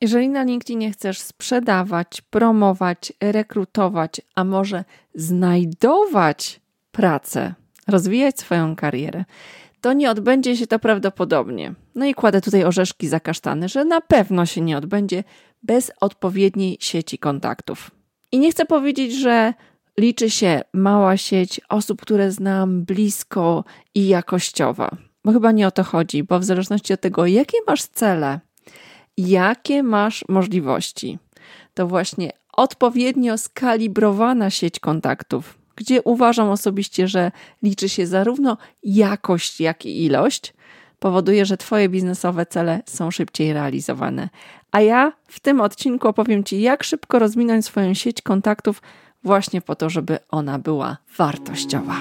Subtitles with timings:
[0.00, 4.84] Jeżeli na LinkedInie chcesz sprzedawać, promować, rekrutować, a może
[5.14, 6.60] znajdować
[6.92, 7.54] pracę,
[7.88, 9.24] rozwijać swoją karierę,
[9.80, 11.74] to nie odbędzie się to prawdopodobnie.
[11.94, 15.24] No i kładę tutaj orzeszki zakasztane, że na pewno się nie odbędzie
[15.62, 17.90] bez odpowiedniej sieci kontaktów.
[18.32, 19.54] I nie chcę powiedzieć, że
[19.98, 24.90] liczy się mała sieć osób, które znam blisko i jakościowa,
[25.24, 28.40] bo chyba nie o to chodzi, bo w zależności od tego, jakie masz cele,
[29.16, 31.18] jakie masz możliwości,
[31.74, 37.30] to właśnie odpowiednio skalibrowana sieć kontaktów, gdzie uważam osobiście, że
[37.62, 40.54] liczy się zarówno jakość, jak i ilość,
[40.98, 44.28] powoduje, że Twoje biznesowe cele są szybciej realizowane.
[44.72, 48.82] A ja w tym odcinku opowiem Ci, jak szybko rozwinąć swoją sieć kontaktów,
[49.24, 51.96] właśnie po to, żeby ona była wartościowa.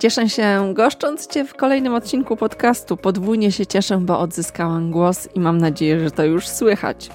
[0.00, 2.96] Cieszę się goszcząc Cię w kolejnym odcinku podcastu.
[2.96, 7.10] Podwójnie się cieszę, bo odzyskałam głos i mam nadzieję, że to już słychać.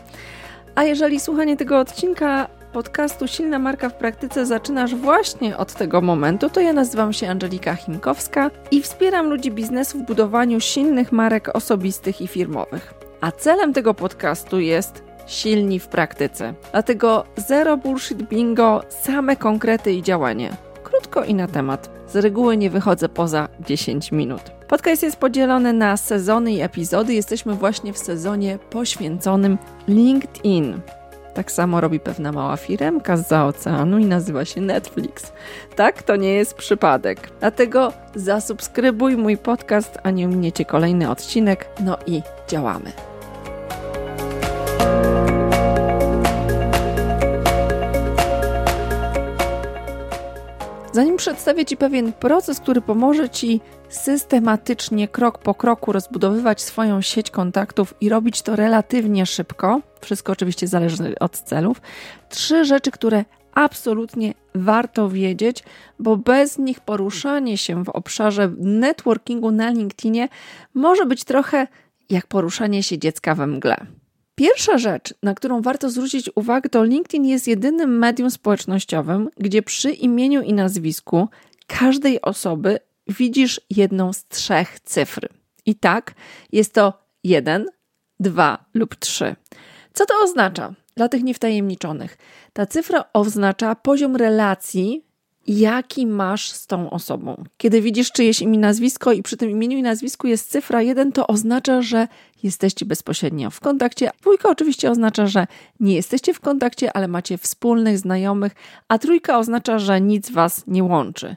[0.75, 6.50] A jeżeli słuchanie tego odcinka podcastu Silna Marka w Praktyce zaczynasz właśnie od tego momentu,
[6.50, 12.22] to ja nazywam się Angelika Chimkowska i wspieram ludzi biznesu w budowaniu silnych marek osobistych
[12.22, 12.94] i firmowych.
[13.22, 16.53] A celem tego podcastu jest silni w praktyce.
[16.72, 20.64] Dlatego zero bullshit bingo, same konkrety i działanie.
[21.23, 21.89] I na temat.
[22.08, 24.41] Z reguły nie wychodzę poza 10 minut.
[24.67, 27.13] Podcast jest podzielony na sezony i epizody.
[27.13, 30.81] Jesteśmy właśnie w sezonie poświęconym LinkedIn.
[31.33, 35.33] Tak samo robi pewna mała firemka z oceanu i nazywa się Netflix.
[35.75, 37.30] Tak, to nie jest przypadek.
[37.39, 41.67] Dlatego zasubskrybuj mój podcast, a nie ominiecie kolejny odcinek.
[41.80, 42.91] No i działamy.
[50.96, 57.32] Zanim przedstawię Ci pewien proces, który pomoże Ci systematycznie, krok po kroku rozbudowywać swoją sieć
[57.32, 61.82] kontaktów i robić to relatywnie szybko, wszystko oczywiście zależy od celów,
[62.30, 65.64] trzy rzeczy, które absolutnie warto wiedzieć,
[66.00, 70.30] bo bez nich poruszanie się w obszarze networkingu na LinkedInie
[70.73, 71.67] może być trochę
[72.10, 73.86] jak poruszanie się dziecka we mgle.
[74.36, 79.92] Pierwsza rzecz, na którą warto zwrócić uwagę, to LinkedIn jest jedynym medium społecznościowym, gdzie przy
[79.92, 81.28] imieniu i nazwisku
[81.68, 85.30] każdej osoby widzisz jedną z trzech cyfr.
[85.66, 86.14] I tak
[86.52, 87.66] jest to jeden,
[88.20, 89.36] dwa lub trzy.
[89.94, 90.73] Co to oznacza?
[90.96, 92.17] Dla tych niewtajemniczonych.
[92.54, 95.05] Ta cyfra oznacza poziom relacji
[95.48, 97.44] jaki masz z tą osobą.
[97.58, 101.28] Kiedy widzisz czyjeś imię, nazwisko i przy tym imieniu i nazwisku jest cyfra 1, to
[101.28, 102.08] oznacza, że
[102.44, 104.11] jesteście bezpośrednio w kontakcie.
[104.22, 105.48] Dwójka oczywiście oznacza, że
[105.80, 108.55] nie jesteście w kontakcie, ale macie wspólnych znajomych,
[108.88, 111.36] a trójka oznacza, że nic was nie łączy.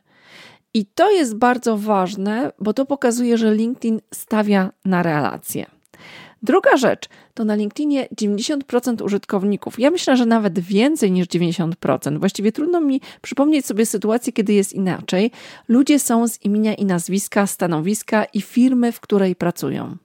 [0.74, 5.77] I to jest bardzo ważne, bo to pokazuje, że LinkedIn stawia na relacje.
[6.42, 9.80] Druga rzecz to na LinkedInie 90% użytkowników.
[9.80, 12.18] Ja myślę, że nawet więcej niż 90%.
[12.18, 15.30] Właściwie trudno mi przypomnieć sobie sytuację, kiedy jest inaczej.
[15.68, 19.96] Ludzie są z imienia i nazwiska, stanowiska i firmy, w której pracują.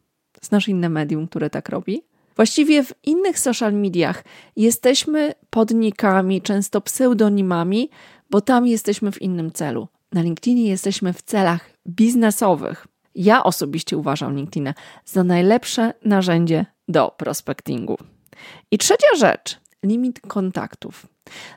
[0.41, 2.01] Znasz inne medium, które tak robi?
[2.35, 4.23] Właściwie w innych social mediach
[4.55, 7.89] jesteśmy podnikami, często pseudonimami,
[8.29, 9.88] bo tam jesteśmy w innym celu.
[10.11, 12.88] Na LinkedInie jesteśmy w celach biznesowych.
[13.16, 14.74] Ja osobiście uważam LinkedIna
[15.06, 17.97] za najlepsze narzędzie do prospectingu.
[18.72, 21.07] I trzecia rzecz, limit kontaktów.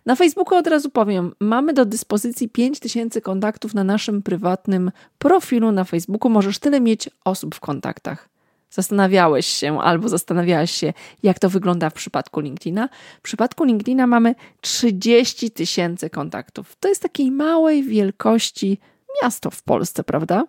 [0.06, 5.84] Na Facebooku od razu powiem, mamy do dyspozycji 5000 kontaktów na naszym prywatnym profilu na
[5.84, 6.30] Facebooku.
[6.30, 8.28] Możesz tyle mieć osób w kontaktach.
[8.70, 10.92] Zastanawiałeś się albo zastanawiałaś się,
[11.22, 12.88] jak to wygląda w przypadku LinkedIna.
[13.18, 16.76] W przypadku LinkedIna mamy 30 tysięcy kontaktów.
[16.80, 18.78] To jest takiej małej wielkości
[19.22, 20.44] miasto w Polsce, prawda?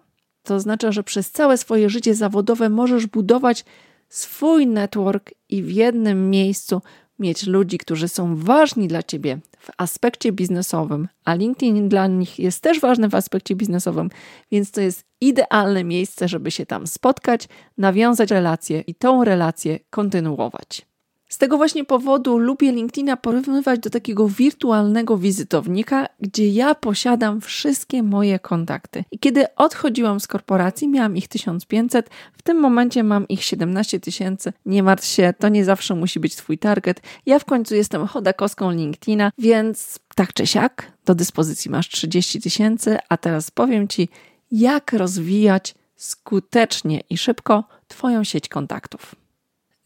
[0.47, 3.65] To oznacza, że przez całe swoje życie zawodowe możesz budować
[4.09, 6.81] swój network i w jednym miejscu
[7.19, 12.61] mieć ludzi, którzy są ważni dla ciebie w aspekcie biznesowym, a LinkedIn dla nich jest
[12.63, 14.09] też ważny w aspekcie biznesowym,
[14.51, 20.85] więc to jest idealne miejsce, żeby się tam spotkać, nawiązać relacje i tą relację kontynuować.
[21.29, 28.03] Z tego właśnie powodu lubię LinkedIna porównywać do takiego wirtualnego wizytownika, gdzie ja posiadam wszystkie
[28.03, 29.03] moje kontakty.
[29.11, 34.53] I kiedy odchodziłam z korporacji, miałam ich 1500, w tym momencie mam ich 17 tysięcy.
[34.65, 37.01] Nie martw się, to nie zawsze musi być Twój target.
[37.25, 42.97] Ja w końcu jestem chodakowską LinkedIna, więc tak czy siak, do dyspozycji masz 30 tysięcy,
[43.09, 44.09] a teraz powiem Ci,
[44.51, 49.26] jak rozwijać skutecznie i szybko Twoją sieć kontaktów.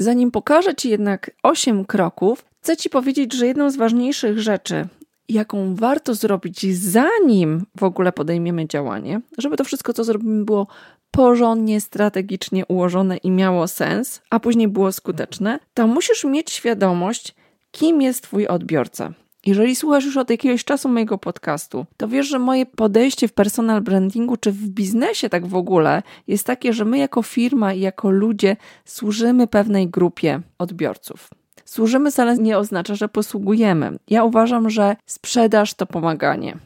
[0.01, 4.88] Zanim pokażę Ci jednak 8 kroków, chcę Ci powiedzieć, że jedną z ważniejszych rzeczy,
[5.30, 10.68] jaką warto zrobić, zanim w ogóle podejmiemy działanie, żeby to wszystko, co zrobimy, było
[11.12, 17.36] porządnie, strategicznie ułożone i miało sens, a później było skuteczne, to musisz mieć świadomość,
[17.71, 19.13] kim jest Twój odbiorca.
[19.45, 23.81] Jeżeli słuchasz już od jakiegoś czasu mojego podcastu, to wiesz, że moje podejście w personal
[23.81, 28.09] brandingu czy w biznesie tak w ogóle jest takie, że my jako firma i jako
[28.09, 31.29] ludzie służymy pewnej grupie odbiorców.
[31.65, 33.99] Służymy wcale nie oznacza, że posługujemy.
[34.09, 36.57] Ja uważam, że sprzedaż to pomaganie.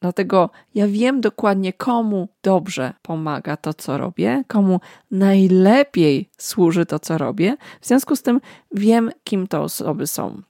[0.00, 4.80] Dlatego ja wiem dokładnie, komu dobrze pomaga to, co robię, komu
[5.10, 7.56] najlepiej służy to, co robię.
[7.80, 8.40] W związku z tym
[8.74, 10.42] wiem, kim te osoby są.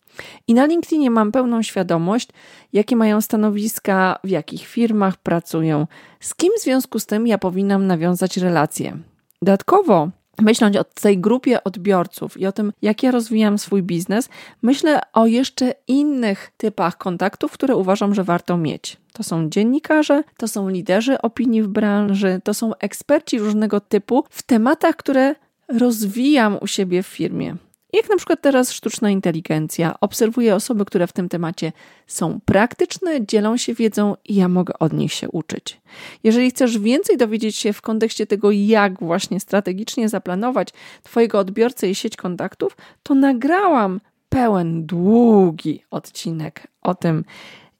[0.49, 2.29] I na LinkedInie mam pełną świadomość,
[2.73, 5.87] jakie mają stanowiska, w jakich firmach pracują,
[6.21, 8.99] z kim w związku z tym ja powinnam nawiązać relacje.
[9.43, 10.09] Dodatkowo,
[10.41, 14.29] myśląc o tej grupie odbiorców i o tym, jak ja rozwijam swój biznes,
[14.63, 18.97] myślę o jeszcze innych typach kontaktów, które uważam, że warto mieć.
[19.13, 24.43] To są dziennikarze, to są liderzy opinii w branży, to są eksperci różnego typu w
[24.43, 25.35] tematach, które
[25.69, 27.57] rozwijam u siebie w firmie.
[27.93, 29.95] Jak na przykład teraz sztuczna inteligencja.
[30.01, 31.73] Obserwuję osoby, które w tym temacie
[32.07, 35.81] są praktyczne, dzielą się wiedzą i ja mogę od nich się uczyć.
[36.25, 40.69] Jeżeli chcesz więcej dowiedzieć się w kontekście tego, jak właśnie strategicznie zaplanować
[41.03, 47.25] Twojego odbiorcę i sieć kontaktów, to nagrałam pełen, długi odcinek o tym,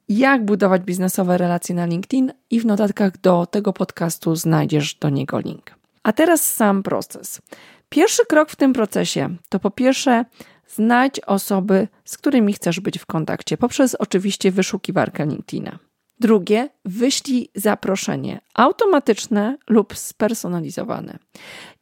[0.09, 5.39] jak budować biznesowe relacje na LinkedIn i w notatkach do tego podcastu znajdziesz do niego
[5.39, 5.71] link.
[6.03, 7.41] A teraz sam proces.
[7.93, 10.25] Pierwszy krok w tym procesie to po pierwsze
[10.67, 15.79] znajdź osoby, z którymi chcesz być w kontakcie, poprzez oczywiście wyszukiwarkę LinkedIna.
[16.19, 21.19] Drugie, wyślij zaproszenie automatyczne lub spersonalizowane.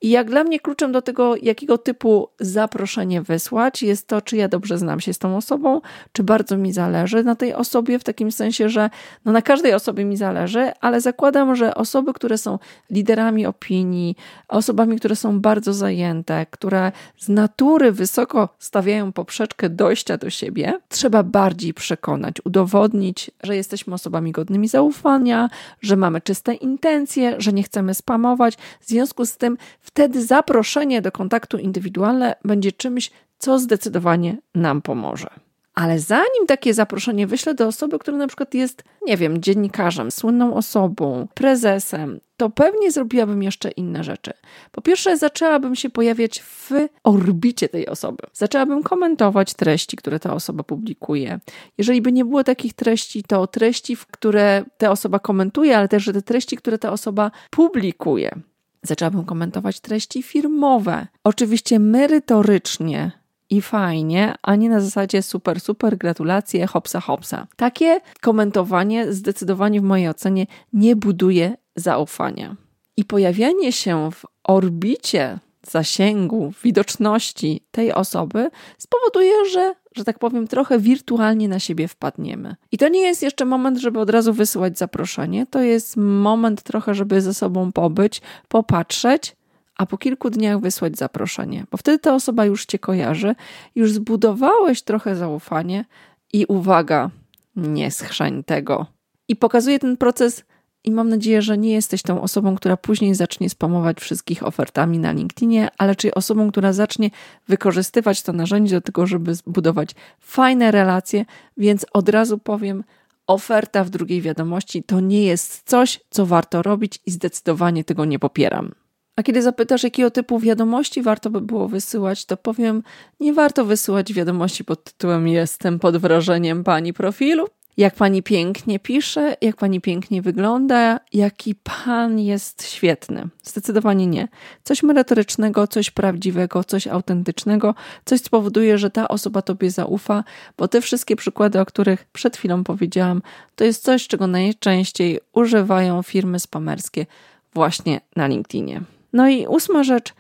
[0.02, 4.48] I jak dla mnie kluczem do tego, jakiego typu zaproszenie wysłać, jest to, czy ja
[4.48, 5.82] dobrze znam się z tą osobą,
[6.12, 8.90] czy bardzo mi zależy na tej osobie, w takim sensie, że
[9.26, 12.60] no na każdej osobie mi zależy, ale zakładam, że osoby, które są
[12.90, 14.16] liderami opinii,
[14.48, 21.24] osobami, które są bardzo zajęte, które z natury wysoko stawiają poprzeczkę dojścia do siebie, trzeba
[21.24, 25.50] bardziej przekonać, udowodnić, że jesteśmy osobami godnymi zaufania,
[25.82, 28.56] że mamy czyste intencje, że nie chcemy spamować.
[28.56, 29.58] W związku z tym
[29.94, 35.30] wtedy zaproszenie do kontaktu indywidualne będzie czymś, co zdecydowanie nam pomoże.
[35.74, 40.54] Ale zanim takie zaproszenie wyślę do osoby, która na przykład jest, nie wiem, dziennikarzem, słynną
[40.54, 44.34] osobą, prezesem, to pewnie zrobiłabym jeszcze inne rzeczy.
[44.72, 46.72] Po pierwsze, zaczęłabym się pojawiać w
[47.04, 48.24] orbicie tej osoby.
[48.34, 51.40] Zaczęłabym komentować treści, które ta osoba publikuje.
[51.78, 56.06] Jeżeli by nie było takich treści, to treści, w które ta osoba komentuje, ale też
[56.06, 58.42] te treści, które ta osoba publikuje.
[58.84, 61.08] Zaczęłabym komentować treści firmowe.
[61.24, 63.12] Oczywiście merytorycznie,
[63.52, 67.48] i fajnie, a nie na zasadzie super, super, gratulacje, hopsa, hopsa.
[67.56, 72.56] Takie komentowanie zdecydowanie w mojej ocenie nie buduje zaufania.
[72.98, 80.80] I pojawianie się w orbicie zasięgu, widoczności tej osoby spowoduje, że, że tak powiem, trochę
[80.80, 82.56] wirtualnie na siebie wpadniemy.
[82.72, 86.94] I to nie jest jeszcze moment, żeby od razu wysyłać zaproszenie, to jest moment trochę,
[86.94, 89.36] żeby ze sobą pobyć, popatrzeć,
[89.78, 93.36] a po kilku dniach wysłać zaproszenie, bo wtedy ta osoba już cię kojarzy,
[93.76, 95.86] już zbudowałeś trochę zaufanie
[96.34, 97.10] i uwaga,
[97.56, 98.86] nie schrzeń tego.
[99.28, 100.44] I pokazuje ten proces
[100.84, 105.12] i mam nadzieję, że nie jesteś tą osobą, która później zacznie spamować wszystkich ofertami na
[105.12, 107.10] LinkedInie, ale czy osobą, która zacznie
[107.48, 109.90] wykorzystywać to narzędzie do tego, żeby zbudować
[110.20, 111.26] fajne relacje,
[111.58, 112.84] więc od razu powiem,
[113.28, 118.20] oferta w drugiej wiadomości to nie jest coś, co warto robić i zdecydowanie tego nie
[118.20, 118.72] popieram.
[119.16, 122.84] A kiedy zapytasz, jakiego typu wiadomości warto by było wysyłać, to powiem,
[123.20, 127.48] nie warto wysyłać wiadomości pod tytułem Jestem pod wrażeniem pani profilu.
[127.78, 133.28] Jak pani pięknie pisze, jak pani pięknie wygląda, jaki pan jest świetny.
[133.44, 134.28] Zdecydowanie nie.
[134.64, 137.76] Coś merytorycznego, coś prawdziwego, coś autentycznego,
[138.06, 140.24] coś spowoduje, że ta osoba tobie zaufa,
[140.58, 143.22] bo te wszystkie przykłady, o których przed chwilą powiedziałam,
[143.56, 147.06] to jest coś, czego najczęściej używają firmy spamerskie
[147.54, 148.82] właśnie na LinkedInie.
[149.14, 150.14] No i ósma rzecz,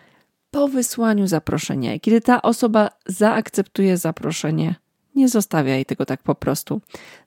[0.51, 4.75] po wysłaniu zaproszenia, kiedy ta osoba zaakceptuje zaproszenie,
[5.15, 6.81] nie zostawiaj tego tak po prostu.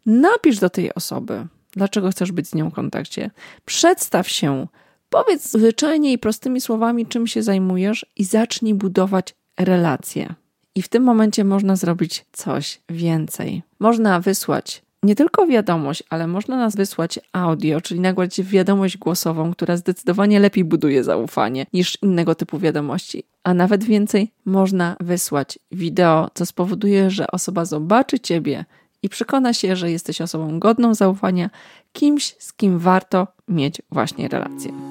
[0.07, 3.31] Napisz do tej osoby, dlaczego chcesz być z nią w kontakcie.
[3.65, 4.67] Przedstaw się,
[5.11, 10.35] powiedz zwyczajnie i prostymi słowami, czym się zajmujesz i zacznij budować relacje.
[10.75, 13.63] I w tym momencie można zrobić coś więcej.
[13.79, 19.77] Można wysłać nie tylko wiadomość, ale można nas wysłać audio, czyli nagrać wiadomość głosową, która
[19.77, 23.25] zdecydowanie lepiej buduje zaufanie niż innego typu wiadomości.
[23.45, 28.65] A nawet więcej, można wysłać wideo, co spowoduje, że osoba zobaczy Ciebie
[29.03, 31.51] i przekona się, że jesteś osobą godną zaufania,
[31.93, 34.84] kimś, z kim warto mieć właśnie relację.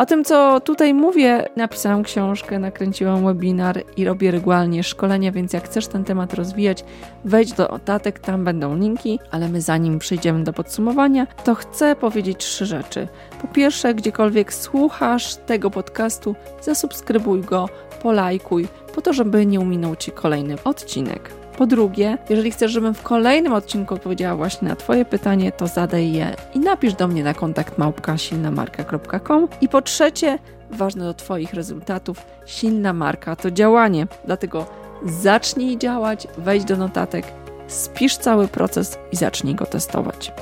[0.00, 5.64] O tym, co tutaj mówię, napisałam książkę, nakręciłam webinar i robię regularnie szkolenia, więc jak
[5.64, 6.84] chcesz ten temat rozwijać,
[7.24, 12.38] wejdź do otatek, tam będą linki, ale my zanim przejdziemy do podsumowania, to chcę powiedzieć
[12.38, 13.08] trzy rzeczy.
[13.42, 17.68] Po pierwsze, gdziekolwiek słuchasz tego podcastu, zasubskrybuj go,
[18.02, 21.30] polajkuj, po to, żeby nie uminął Ci kolejny odcinek.
[21.58, 26.12] Po drugie, jeżeli chcesz, żebym w kolejnym odcinku odpowiedziała właśnie na Twoje pytanie, to zadaj
[26.12, 29.48] je i napisz do mnie na kontakt małpka.silnamarka.com.
[29.60, 30.38] I po trzecie,
[30.70, 34.06] ważne do Twoich rezultatów, silna marka to działanie.
[34.24, 34.66] Dlatego
[35.04, 37.24] zacznij działać, wejdź do notatek,
[37.66, 40.32] spisz cały proces i zacznij go testować.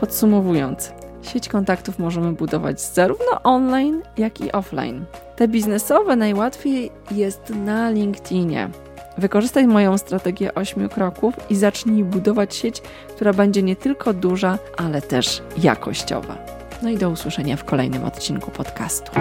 [0.00, 0.92] Podsumowując,
[1.32, 5.04] sieć kontaktów możemy budować zarówno online, jak i offline.
[5.36, 8.70] Te biznesowe najłatwiej jest na LinkedInie.
[9.18, 12.82] Wykorzystaj moją strategię 8 kroków i zacznij budować sieć,
[13.16, 16.38] która będzie nie tylko duża, ale też jakościowa.
[16.82, 19.12] No i do usłyszenia w kolejnym odcinku podcastu.